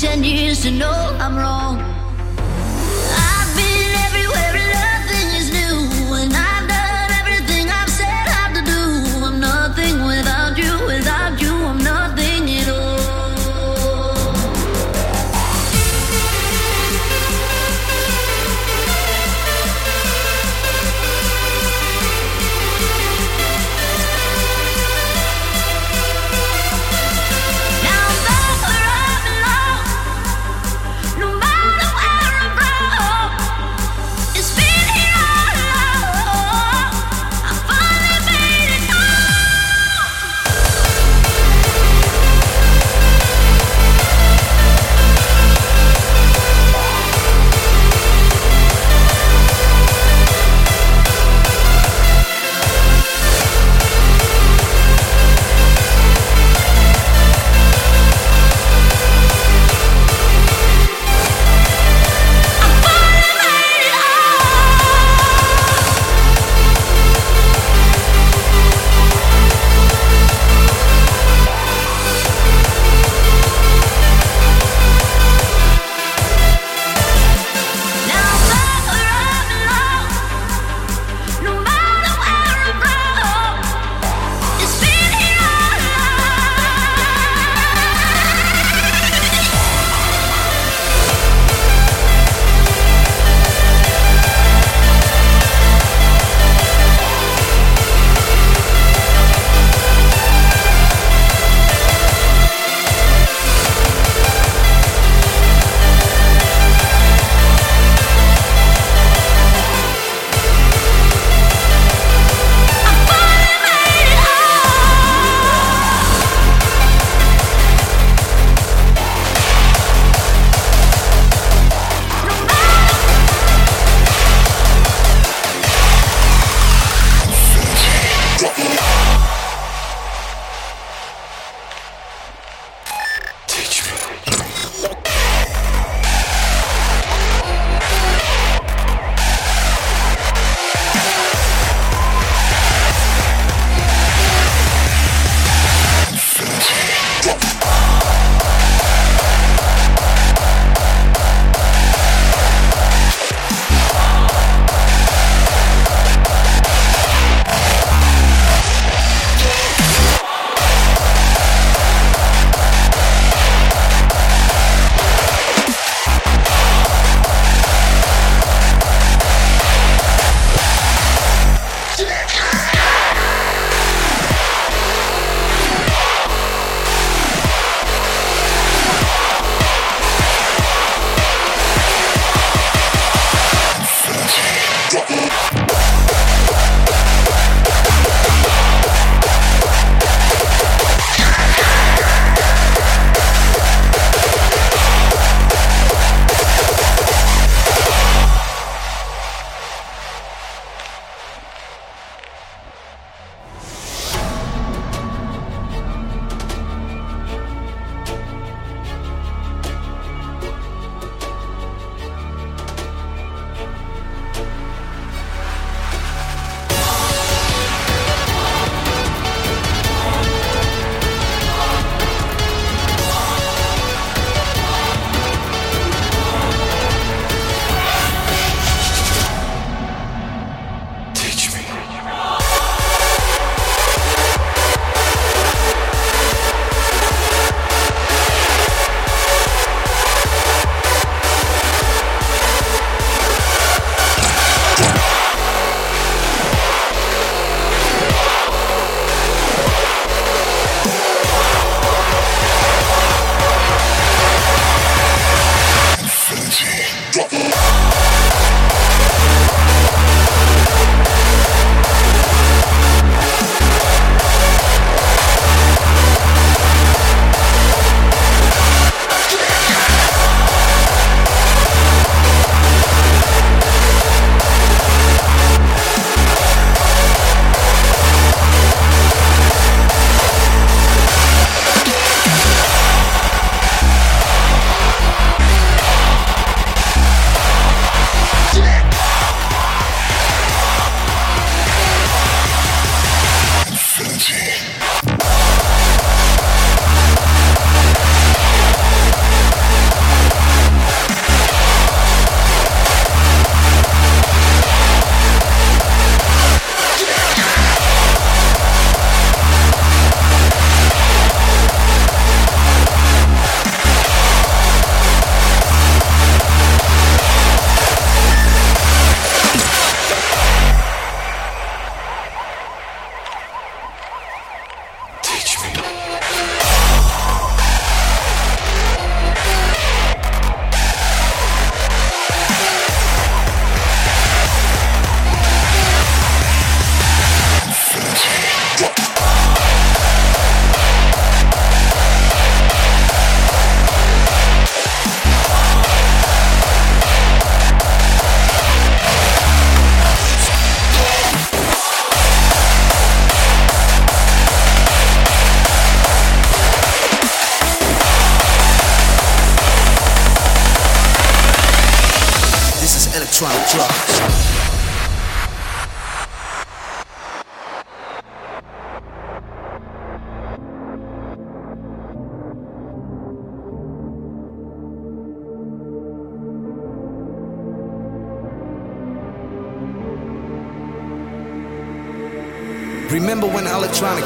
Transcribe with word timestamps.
Ten 0.00 0.24
years 0.24 0.62
to 0.62 0.70
know 0.70 1.14
I'm 1.20 1.36
wrong. 1.36 1.49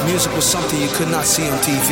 Music 0.05 0.31
was 0.35 0.45
something 0.45 0.79
you 0.79 0.89
could 0.93 1.09
not 1.09 1.25
see 1.25 1.49
on 1.49 1.57
TV. 1.65 1.89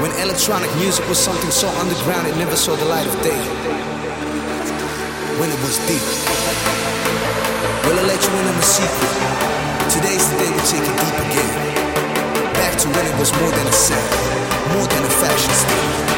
When 0.00 0.10
electronic 0.24 0.74
music 0.76 1.06
was 1.06 1.18
something 1.18 1.50
so 1.50 1.68
underground 1.76 2.28
it 2.28 2.36
never 2.38 2.56
saw 2.56 2.74
the 2.76 2.86
light 2.86 3.06
of 3.06 3.12
day. 3.20 3.36
When 5.36 5.50
it 5.52 5.60
was 5.60 5.76
deep. 5.84 6.00
Will 7.84 7.98
I 8.00 8.04
let 8.08 8.24
you 8.24 8.32
in 8.40 8.46
on 8.48 8.56
the 8.56 8.62
secret? 8.64 9.12
Today's 9.92 10.24
the 10.32 10.36
day 10.40 10.48
we 10.48 10.62
take 10.64 10.88
it 10.88 10.96
deep 11.04 11.18
again. 11.28 11.52
Back 12.56 12.72
to 12.80 12.88
when 12.88 13.04
it 13.04 13.16
was 13.20 13.28
more 13.36 13.52
than 13.52 13.66
a 13.68 13.72
sound, 13.72 14.16
more 14.72 14.88
than 14.88 15.04
a 15.04 15.12
fashion 15.20 15.52
statement. 15.52 16.08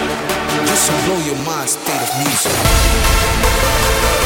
Just 0.71 0.87
to 0.87 0.95
blow 1.03 1.19
your 1.27 1.39
mind 1.43 1.69
state 1.69 1.99
of 1.99 2.11
music. 2.23 4.20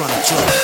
Electronic 0.00 0.24
drugs. 0.24 0.59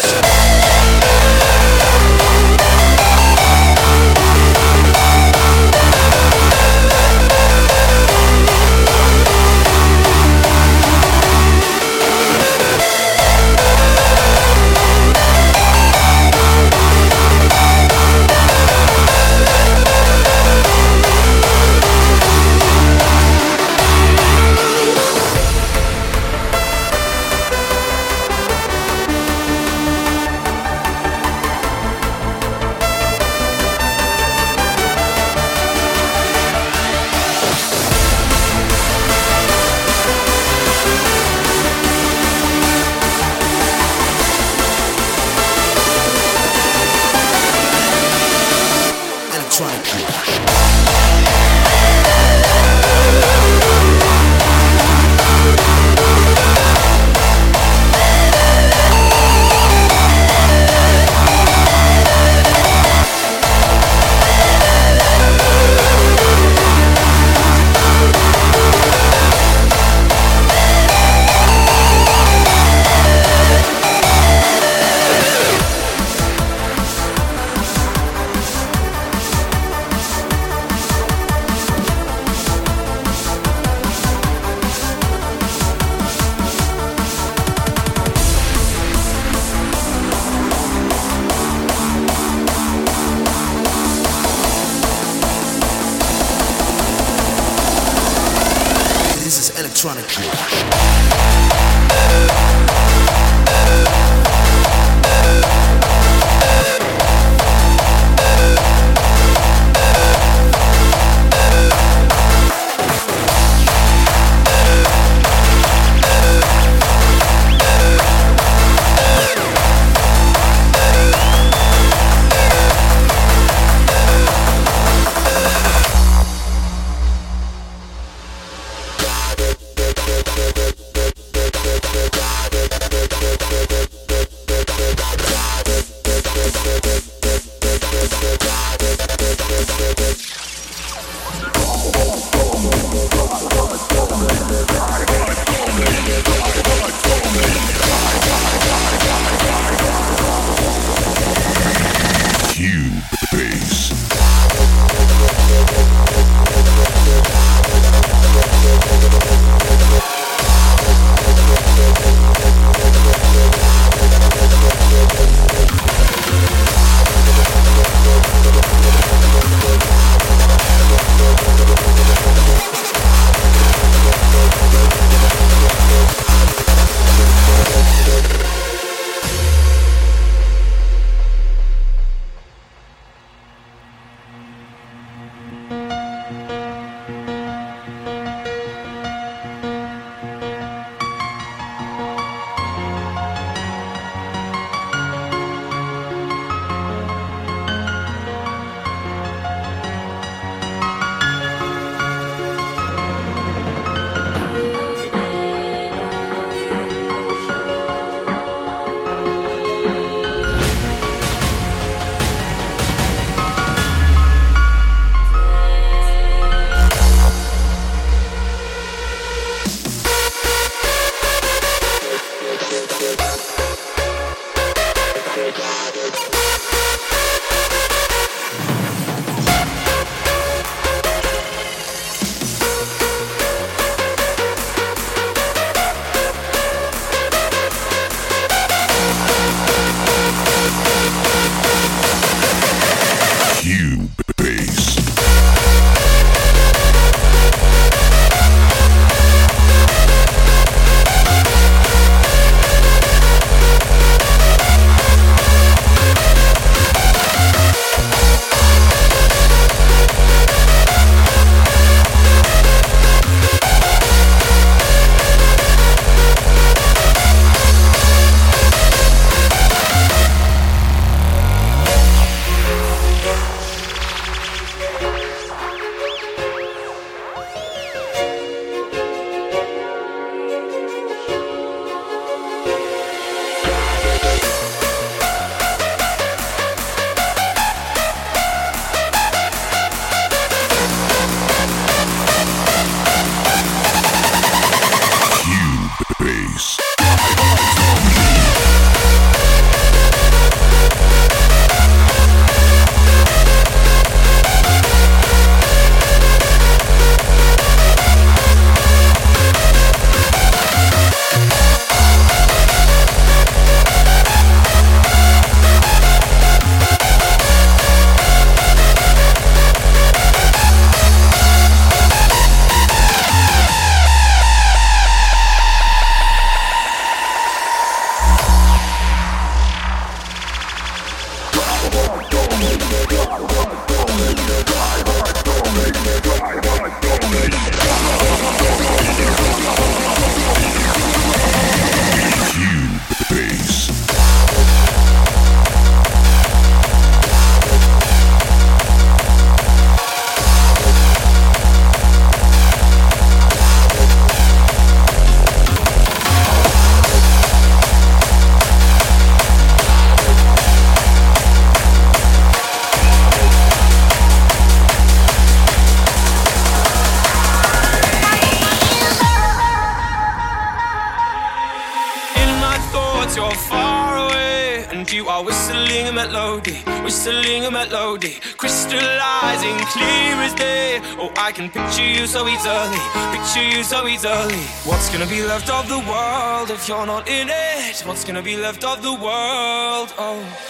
left 385.46 385.70
of 385.70 385.88
the 385.88 385.98
world 386.11 386.70
if 386.70 386.88
you're 386.88 387.06
not 387.06 387.28
in 387.28 387.48
it? 387.48 388.00
What's 388.04 388.24
gonna 388.24 388.42
be 388.42 388.56
left 388.56 388.82
of 388.85 389.02
the 389.02 389.12
world? 389.12 390.12
Oh. 390.18 390.65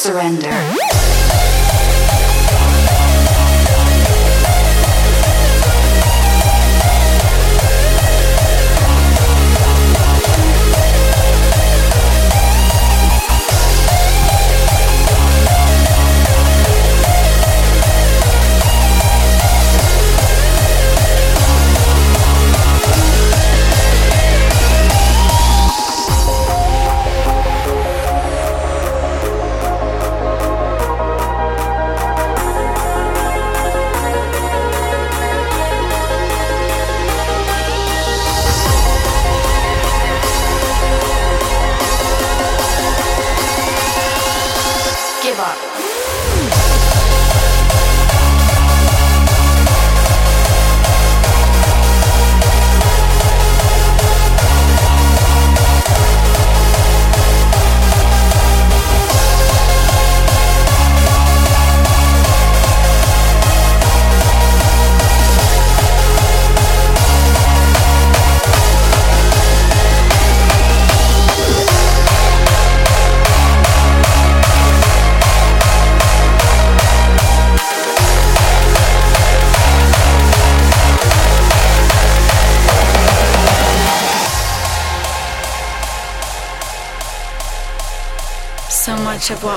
surrender. 0.00 0.89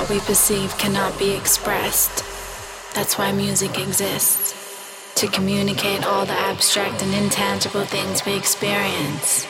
What 0.04 0.10
we 0.10 0.20
perceive 0.20 0.78
cannot 0.78 1.18
be 1.18 1.34
expressed. 1.34 2.26
That's 2.94 3.18
why 3.18 3.32
music 3.32 3.80
exists. 3.80 4.54
To 5.16 5.28
communicate 5.28 6.06
all 6.06 6.26
the 6.26 6.34
abstract 6.34 7.02
and 7.02 7.14
intangible 7.14 7.86
things 7.86 8.26
we 8.26 8.36
experience. 8.36 9.48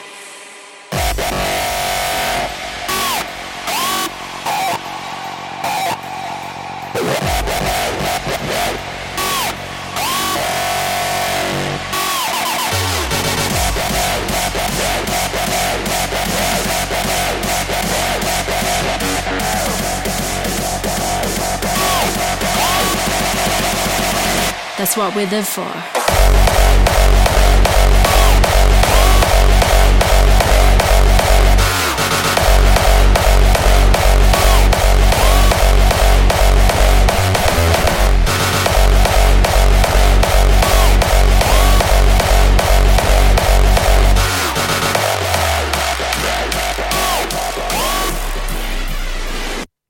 That's 24.84 24.98
what 24.98 25.16
we 25.16 25.24
live 25.24 25.48
for. 25.48 25.62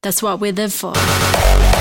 That's 0.02 0.22
what 0.22 0.38
we 0.38 0.52
live 0.52 0.72
for. 0.72 1.73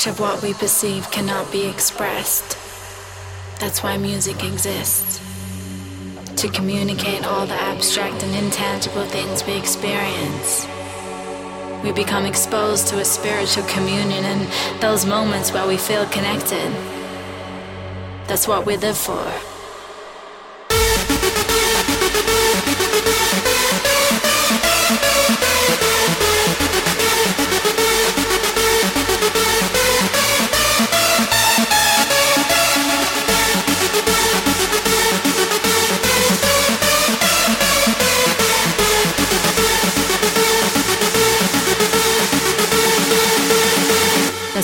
Much 0.00 0.06
of 0.06 0.18
what 0.18 0.42
we 0.42 0.54
perceive 0.54 1.10
cannot 1.10 1.52
be 1.52 1.66
expressed. 1.66 2.56
That's 3.60 3.82
why 3.82 3.98
music 3.98 4.42
exists. 4.42 5.20
To 6.36 6.48
communicate 6.48 7.26
all 7.26 7.46
the 7.46 7.52
abstract 7.52 8.22
and 8.22 8.34
intangible 8.34 9.04
things 9.04 9.44
we 9.44 9.58
experience. 9.58 10.66
We 11.84 11.92
become 11.92 12.24
exposed 12.24 12.88
to 12.88 13.00
a 13.00 13.04
spiritual 13.04 13.64
communion 13.64 14.24
in 14.24 14.80
those 14.80 15.04
moments 15.04 15.52
where 15.52 15.68
we 15.68 15.76
feel 15.76 16.06
connected. 16.06 16.72
That's 18.26 18.48
what 18.48 18.64
we 18.64 18.78
live 18.78 18.96
for. 18.96 19.49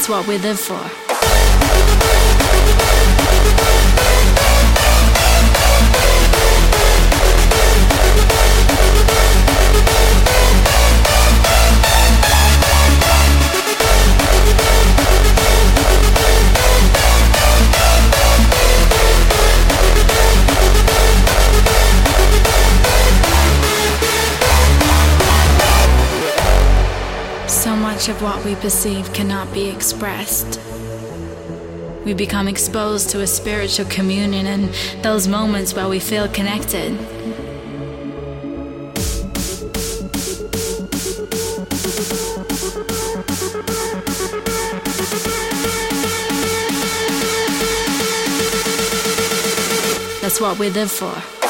What 0.08 0.26
we 0.28 0.38
live 0.38 0.60
for. 0.60 1.15
Much 28.06 28.14
of 28.14 28.22
what 28.22 28.44
we 28.44 28.54
perceive 28.56 29.12
cannot 29.12 29.52
be 29.52 29.68
expressed. 29.68 30.60
We 32.04 32.14
become 32.14 32.46
exposed 32.46 33.10
to 33.10 33.22
a 33.22 33.26
spiritual 33.26 33.86
communion 33.86 34.46
in 34.46 34.70
those 35.02 35.26
moments 35.26 35.74
where 35.74 35.88
we 35.88 35.98
feel 35.98 36.28
connected. 36.28 36.96
That's 50.20 50.40
what 50.40 50.60
we 50.60 50.70
live 50.70 50.92
for. 50.92 51.45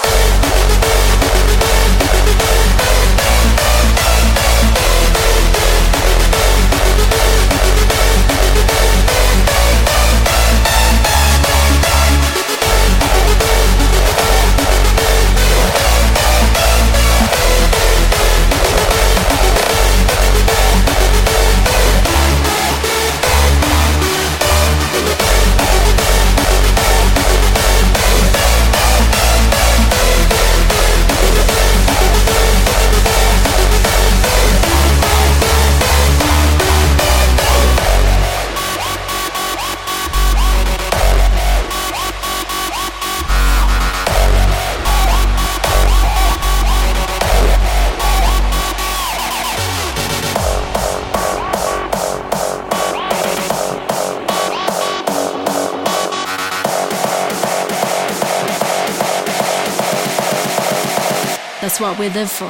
That's 61.67 61.81
what 61.81 61.99
we 61.99 62.09
live 62.11 62.31
for. 62.31 62.47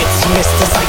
It's 0.00 0.24
Mr. 0.24 0.64
Psycho. 0.72 0.87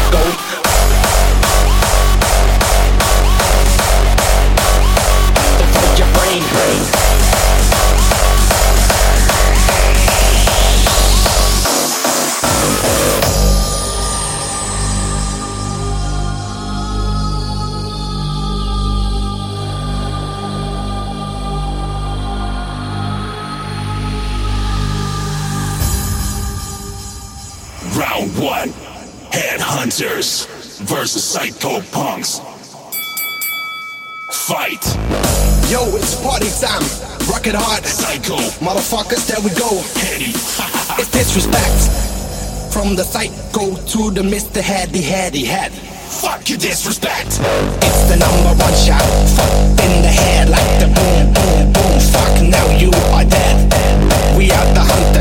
Motherfuckers, 38.89 39.27
there 39.27 39.41
we 39.45 39.51
go. 39.53 39.69
It's 40.99 41.11
disrespect. 41.11 42.73
From 42.73 42.95
the 42.95 43.03
psycho 43.03 43.75
to 43.75 44.09
the 44.09 44.21
Mr. 44.21 44.61
Heady 44.61 45.03
Heady 45.03 45.45
Head. 45.45 45.71
Fuck 45.71 46.49
your 46.49 46.57
disrespect. 46.57 47.37
It's 47.85 48.01
the 48.09 48.17
number 48.17 48.49
one 48.57 48.73
shot. 48.73 49.05
Fuck 49.37 49.53
in 49.85 50.01
the 50.01 50.09
head 50.09 50.49
like 50.49 50.73
the 50.81 50.87
boom, 50.89 51.33
boom, 51.37 51.71
boom. 51.71 51.99
Fuck, 52.09 52.41
now 52.49 52.65
you 52.81 52.89
are 53.13 53.25
dead. 53.29 53.57
We 54.35 54.49
are 54.49 54.65
the 54.73 54.81
hunter, 54.81 55.18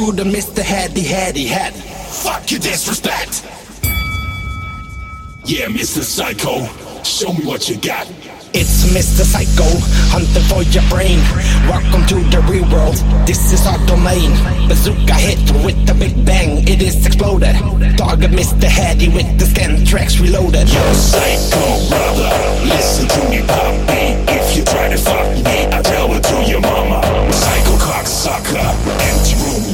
psycho 0.00 0.12
to 0.12 0.24
Mr. 0.24 0.62
Heady 0.62 1.02
Heady 1.02 1.46
Head. 1.46 1.74
Fuck 1.74 2.50
your 2.50 2.60
disrespect. 2.60 3.44
Yeah, 5.44 5.66
Mr. 5.66 6.02
Psycho, 6.02 6.64
show 7.02 7.32
me 7.32 7.44
what 7.44 7.68
you 7.68 7.76
got. 7.76 8.08
It's 8.52 8.84
Mr. 8.94 9.24
Psycho, 9.24 9.68
hunting 10.10 10.42
for 10.48 10.62
your 10.72 10.82
brain. 10.88 11.18
Welcome 11.68 12.06
to 12.08 12.16
the 12.30 12.40
real 12.48 12.68
world. 12.70 12.96
This 13.26 13.52
is 13.52 13.66
our 13.66 13.78
domain. 13.86 14.30
Bazooka 14.68 15.14
hit 15.14 15.38
with 15.64 15.86
the 15.86 15.94
big 15.94 16.24
bang, 16.24 16.66
it 16.66 16.82
is 16.82 17.06
exploded. 17.06 17.56
Target 17.96 18.30
Mr. 18.30 18.64
Heady 18.64 19.08
with 19.08 19.38
the 19.38 19.46
scan 19.46 19.84
tracks 19.84 20.18
reloaded. 20.18 20.68
Yo, 20.68 20.92
Psycho 20.92 21.88
brother, 21.88 22.30
listen 22.64 23.08
to 23.08 23.20
me, 23.28 23.40
poppy. 23.46 24.32
If 24.32 24.56
you 24.56 24.64
try 24.64 24.88
to 24.88 24.98
fuck 24.98 25.28
me, 25.44 25.66
I 25.70 25.79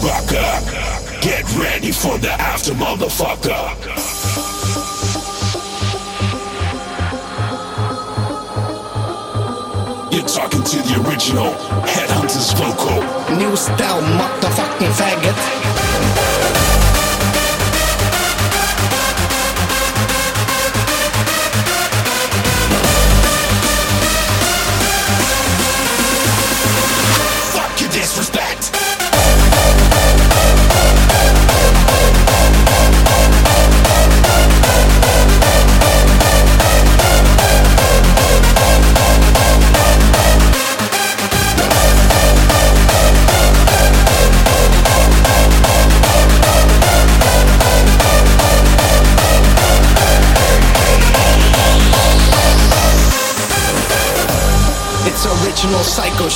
rocker. 0.06 0.50
Get 1.20 1.44
ready 1.56 1.90
for 1.90 2.16
the 2.18 2.30
after, 2.30 2.72
motherfucker. 2.72 3.62
You're 10.12 10.28
talking 10.28 10.62
to 10.62 10.76
the 10.88 11.08
original 11.08 11.52
Headhunters 11.84 12.54
vocal. 12.54 13.00
New 13.36 13.56
style, 13.56 14.02
motherfucking 14.02 14.92
faggot. 14.92 15.55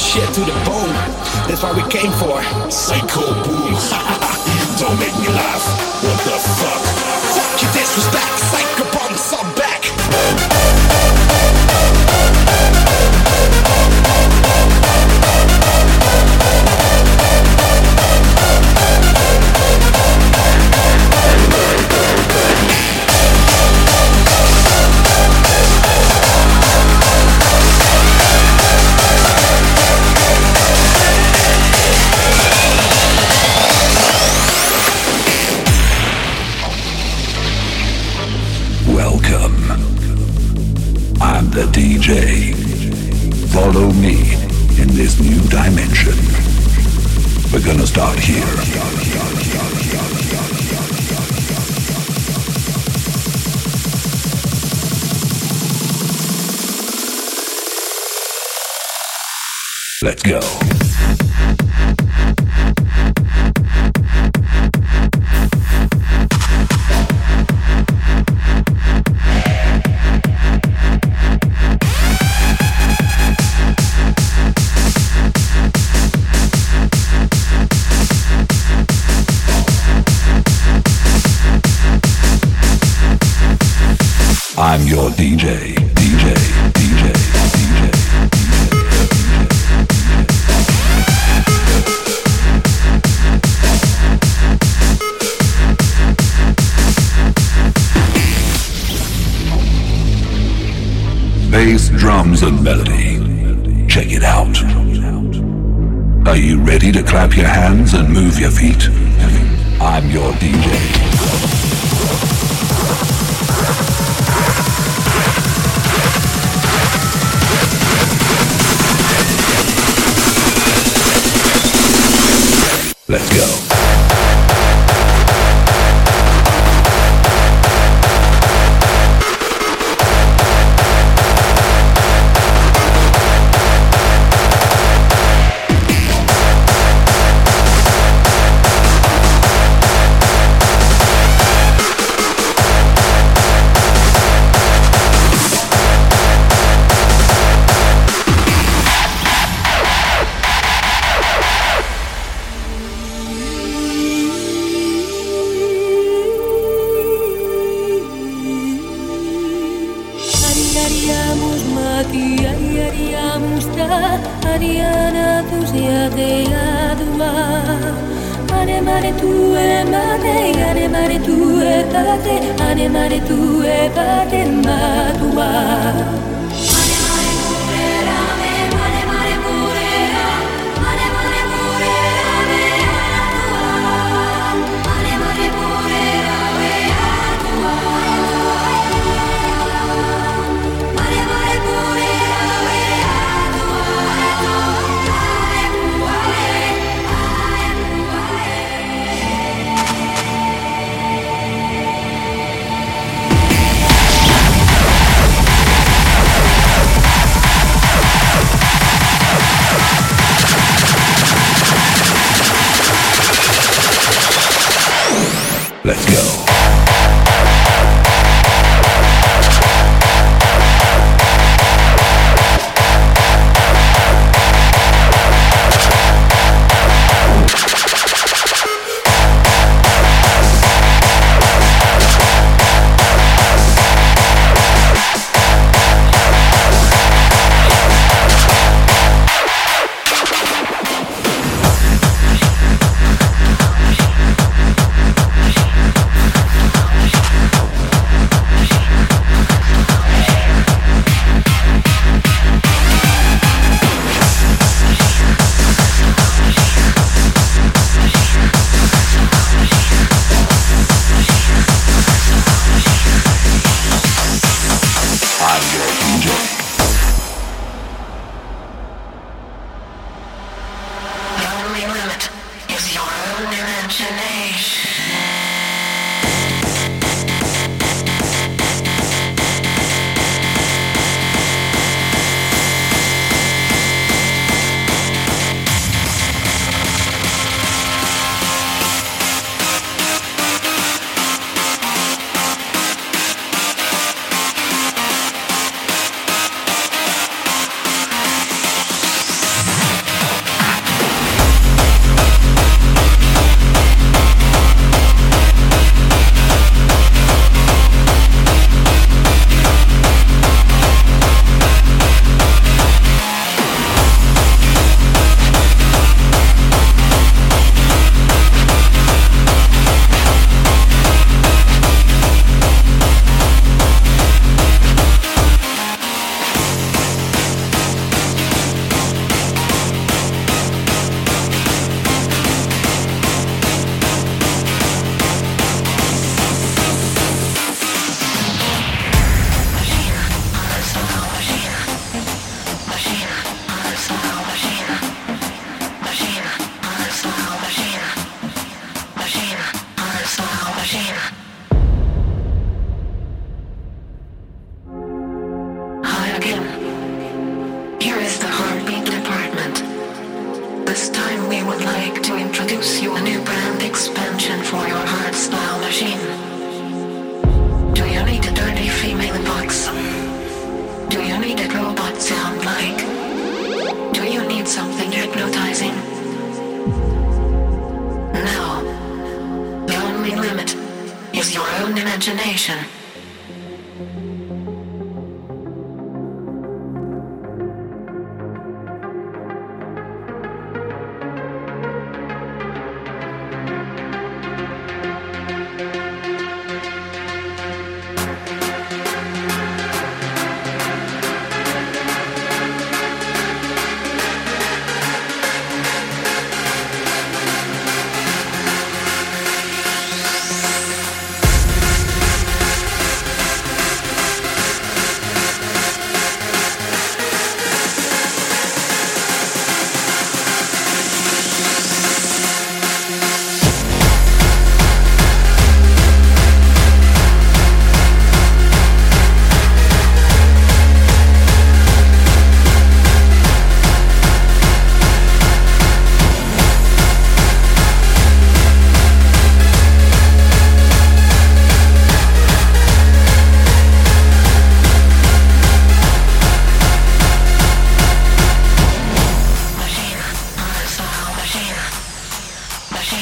Shit 0.01 0.26
to 0.34 0.40
the 0.40 0.57
bone. 0.64 0.94
That's 1.46 1.62
what 1.62 1.76
we 1.76 1.82
came 1.90 2.11
for. 2.12 2.42
Psycho 2.70 3.34
boom. 3.44 3.74
Don't 4.80 4.98
make 4.98 5.14
me 5.20 5.28
laugh. 5.28 5.39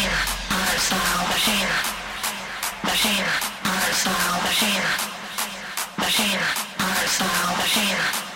Bashir, 0.08 0.94
Bashir, 1.28 1.68
Bashir, 2.82 3.26
Bashir, 3.64 4.18
Bashir, 4.44 4.84
Bashir, 5.98 6.40
Bashir, 6.78 7.28
Bashir, 7.58 8.27